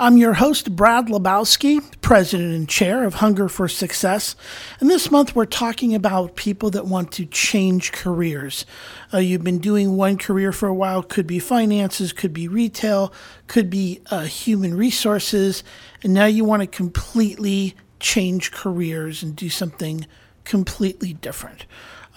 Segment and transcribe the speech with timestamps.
[0.00, 4.36] I'm your host, Brad Lebowski, President and Chair of Hunger for Success.
[4.78, 8.64] And this month we're talking about people that want to change careers.
[9.12, 13.12] Uh, you've been doing one career for a while, could be finances, could be retail,
[13.48, 15.64] could be uh, human resources,
[16.04, 20.06] and now you want to completely change careers and do something
[20.44, 21.66] completely different.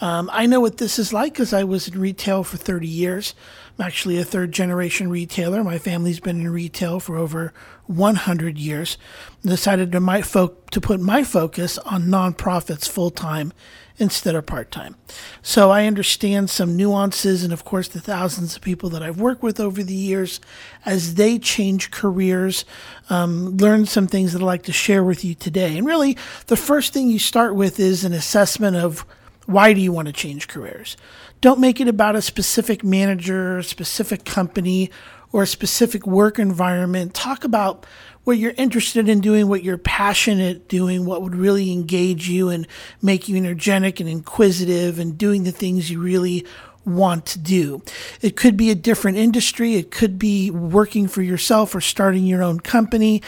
[0.01, 3.35] Um, I know what this is like because I was in retail for 30 years.
[3.77, 5.63] I'm actually a third generation retailer.
[5.63, 7.53] My family's been in retail for over
[7.85, 8.97] 100 years.
[9.45, 13.53] I decided to, my fo- to put my focus on nonprofits full time
[13.97, 14.95] instead of part time.
[15.43, 19.43] So I understand some nuances and, of course, the thousands of people that I've worked
[19.43, 20.41] with over the years
[20.83, 22.65] as they change careers,
[23.11, 25.77] um, learn some things that I'd like to share with you today.
[25.77, 26.17] And really,
[26.47, 29.05] the first thing you start with is an assessment of
[29.45, 30.97] why do you want to change careers?
[31.41, 34.91] Don't make it about a specific manager, a specific company,
[35.31, 37.13] or a specific work environment.
[37.13, 37.85] Talk about
[38.23, 42.67] what you're interested in doing, what you're passionate doing, what would really engage you and
[43.01, 46.45] make you energetic and inquisitive and doing the things you really
[46.85, 47.81] want to do.
[48.21, 49.75] It could be a different industry.
[49.75, 53.21] It could be working for yourself or starting your own company.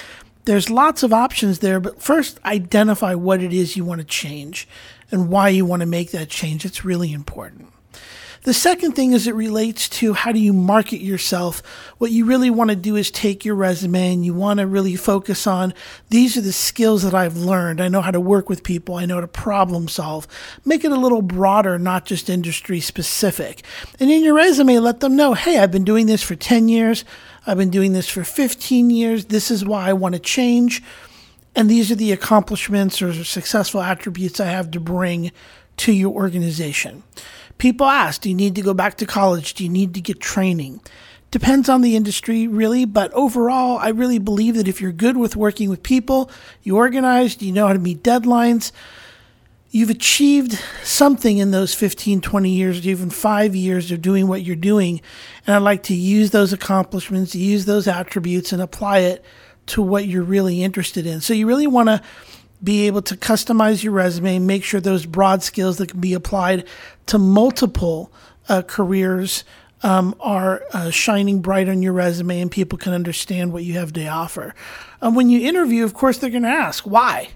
[0.46, 4.68] There's lots of options there, but first identify what it is you want to change
[5.14, 6.66] and why you want to make that change.
[6.66, 7.68] It's really important.
[8.42, 11.62] The second thing is it relates to how do you market yourself.
[12.00, 14.98] What you really want to do is take your resume and you want to really
[14.98, 15.74] focus on
[16.10, 17.80] these are the skills that I've learned.
[17.80, 18.96] I know how to work with people.
[18.96, 20.28] I know how to problem solve.
[20.66, 23.64] Make it a little broader, not just industry specific.
[24.00, 27.06] And in your resume, let them know, hey, I've been doing this for 10 years.
[27.48, 29.26] I've been doing this for 15 years.
[29.26, 30.84] This is why I want to change.
[31.56, 35.32] And these are the accomplishments or successful attributes I have to bring
[35.78, 37.04] to your organization.
[37.58, 39.54] People ask, do you need to go back to college?
[39.54, 40.82] Do you need to get training?
[41.32, 45.36] Depends on the industry, really, but overall, I really believe that if you're good with
[45.36, 46.30] working with people,
[46.62, 48.72] you organized, you know how to meet deadlines,
[49.72, 54.56] you've achieved something in those 15, 20 years, even five years of doing what you're
[54.56, 55.02] doing.
[55.48, 59.26] And I'd like to use those accomplishments, use those attributes, and apply it
[59.68, 61.22] to what you're really interested in.
[61.22, 62.02] So you really want to
[62.64, 66.66] be able to customize your resume, make sure those broad skills that can be applied
[67.08, 68.12] to multiple
[68.48, 69.44] uh, careers
[69.84, 73.92] um, are uh, shining bright on your resume and people can understand what you have
[73.94, 74.56] to offer.
[75.02, 77.30] Um, when you interview, of course, they're going to ask why.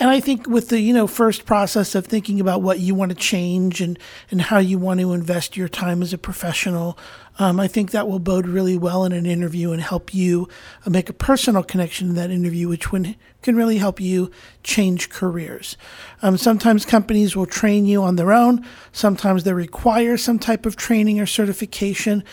[0.00, 3.10] And I think with the you know first process of thinking about what you want
[3.10, 3.98] to change and
[4.30, 6.98] and how you want to invest your time as a professional,
[7.38, 10.48] um, I think that will bode really well in an interview and help you
[10.84, 14.32] uh, make a personal connection in that interview, which when, can really help you
[14.64, 15.76] change careers.
[16.22, 18.66] Um, sometimes companies will train you on their own.
[18.90, 22.24] Sometimes they require some type of training or certification.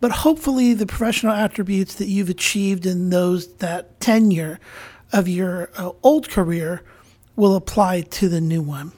[0.00, 4.58] But hopefully, the professional attributes that you've achieved in those that tenure
[5.12, 6.82] of your uh, old career
[7.40, 8.92] will apply to the new one.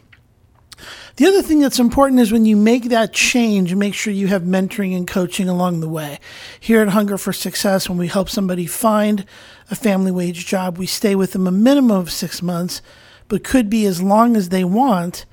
[1.17, 4.43] The other thing that's important is when you make that change, make sure you have
[4.43, 6.19] mentoring and coaching along the way.
[6.59, 9.25] Here at Hunger for Success, when we help somebody find
[9.71, 12.83] a family wage job, we stay with them a minimum of six months,
[13.29, 15.25] but could be as long as they want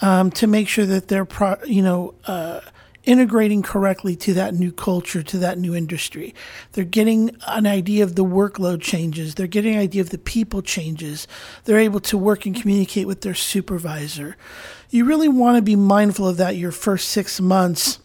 [0.00, 2.60] um, to make sure that they're, pro- you know, uh,
[3.04, 6.34] integrating correctly to that new culture, to that new industry.
[6.72, 9.34] They're getting an idea of the workload changes.
[9.34, 11.26] They're getting an idea of the people changes.
[11.64, 14.36] They're able to work and communicate with their supervisor.
[14.90, 18.00] You really want to be mindful of that your first six months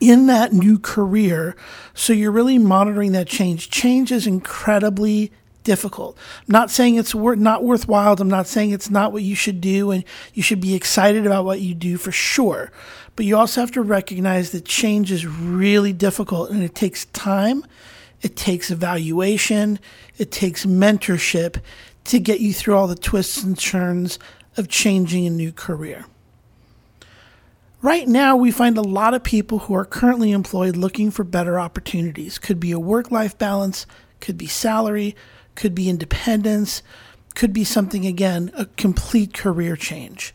[0.00, 1.54] in that new career.
[1.94, 3.70] So you're really monitoring that change.
[3.70, 5.30] Change is incredibly
[5.64, 6.16] difficult.
[6.40, 8.14] I'm not saying it's wor- not worthwhile.
[8.18, 11.44] I'm not saying it's not what you should do and you should be excited about
[11.44, 12.70] what you do for sure.
[13.16, 17.64] But you also have to recognize that change is really difficult and it takes time,
[18.22, 19.78] it takes evaluation,
[20.18, 21.60] it takes mentorship
[22.04, 24.18] to get you through all the twists and turns
[24.56, 26.06] of changing a new career.
[27.82, 31.58] Right now, we find a lot of people who are currently employed looking for better
[31.58, 32.38] opportunities.
[32.38, 33.86] Could be a work life balance,
[34.20, 35.16] could be salary,
[35.54, 36.82] could be independence,
[37.34, 40.34] could be something again, a complete career change.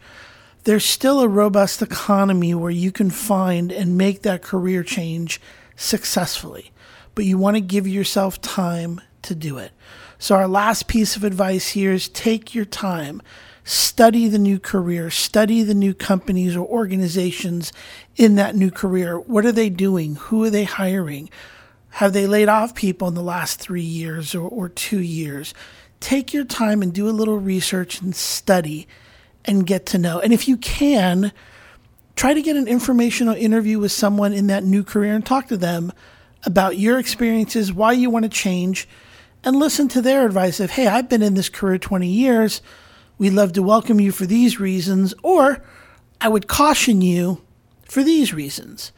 [0.63, 5.39] There's still a robust economy where you can find and make that career change
[5.75, 6.71] successfully,
[7.13, 9.71] but you want to give yourself time to do it.
[10.17, 13.21] So, our last piece of advice here is take your time,
[13.63, 17.73] study the new career, study the new companies or organizations
[18.15, 19.19] in that new career.
[19.19, 20.15] What are they doing?
[20.15, 21.29] Who are they hiring?
[21.95, 25.53] Have they laid off people in the last three years or, or two years?
[26.01, 28.85] Take your time and do a little research and study
[29.45, 30.19] and get to know.
[30.19, 31.31] And if you can,
[32.17, 35.55] try to get an informational interview with someone in that new career and talk to
[35.55, 35.93] them
[36.45, 38.89] about your experiences, why you want to change,
[39.45, 42.61] and listen to their advice of, hey, I've been in this career 20 years.
[43.17, 45.63] We'd love to welcome you for these reasons, or
[46.19, 47.41] I would caution you
[47.85, 48.91] for these reasons.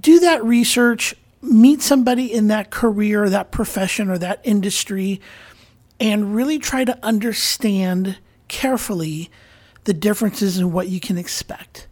[0.00, 5.20] Do that research, meet somebody in that career, that profession, or that industry,
[6.00, 8.18] and really try to understand
[8.48, 9.30] carefully
[9.84, 11.86] the differences in what you can expect.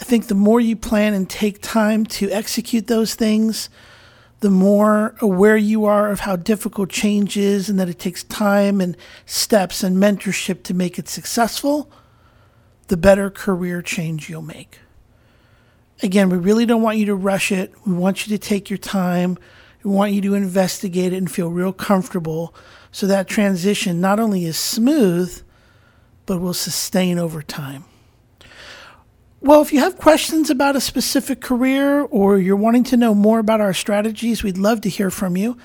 [0.00, 3.68] I think the more you plan and take time to execute those things,
[4.40, 8.80] the more aware you are of how difficult change is and that it takes time
[8.80, 8.96] and
[9.26, 11.90] steps and mentorship to make it successful,
[12.86, 14.78] the better career change you'll make.
[16.02, 17.72] Again, we really don't want you to rush it.
[17.86, 19.36] We want you to take your time.
[19.82, 22.54] We want you to investigate it and feel real comfortable
[22.92, 25.42] so that transition not only is smooth,
[26.26, 27.84] but will sustain over time.
[29.40, 33.38] Well, if you have questions about a specific career or you're wanting to know more
[33.38, 35.56] about our strategies, we'd love to hear from you.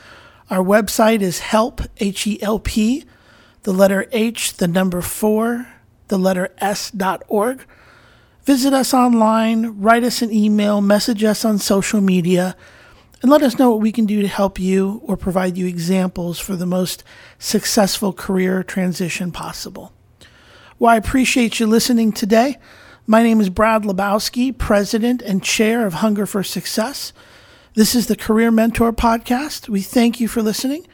[0.49, 3.03] Our website is help, H E L P,
[3.63, 5.67] the letter H, the number four,
[6.09, 7.65] the letter S dot org.
[8.45, 12.57] Visit us online, write us an email, message us on social media,
[13.21, 16.39] and let us know what we can do to help you or provide you examples
[16.39, 17.05] for the most
[17.39, 19.93] successful career transition possible.
[20.77, 22.57] Well, I appreciate you listening today.
[23.07, 27.13] My name is Brad Lebowski, President and Chair of Hunger for Success.
[27.75, 29.69] This is the Career Mentor Podcast.
[29.69, 30.85] We thank you for listening,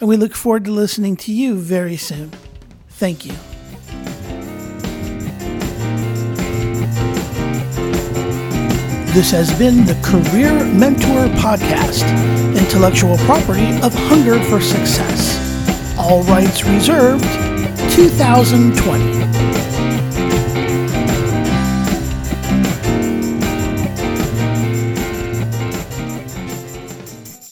[0.00, 2.32] and we look forward to listening to you very soon.
[2.90, 3.32] Thank you.
[9.12, 12.06] This has been the Career Mentor Podcast,
[12.56, 15.98] intellectual property of Hunger for Success.
[15.98, 17.24] All rights reserved,
[17.92, 19.19] 2020.